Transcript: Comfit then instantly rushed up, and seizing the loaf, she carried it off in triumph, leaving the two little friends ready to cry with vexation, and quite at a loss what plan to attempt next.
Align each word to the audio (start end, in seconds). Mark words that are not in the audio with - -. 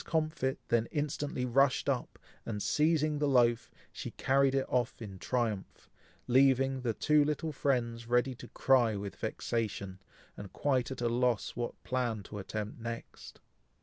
Comfit 0.03 0.57
then 0.69 0.87
instantly 0.89 1.45
rushed 1.45 1.87
up, 1.87 2.17
and 2.43 2.63
seizing 2.63 3.19
the 3.19 3.27
loaf, 3.27 3.69
she 3.91 4.09
carried 4.09 4.55
it 4.55 4.65
off 4.67 4.99
in 4.99 5.19
triumph, 5.19 5.91
leaving 6.25 6.81
the 6.81 6.95
two 6.95 7.23
little 7.23 7.51
friends 7.51 8.07
ready 8.07 8.33
to 8.33 8.47
cry 8.47 8.95
with 8.95 9.15
vexation, 9.15 9.99
and 10.35 10.51
quite 10.53 10.89
at 10.89 11.01
a 11.01 11.07
loss 11.07 11.51
what 11.55 11.83
plan 11.83 12.23
to 12.23 12.39
attempt 12.39 12.79
next. 12.81 13.41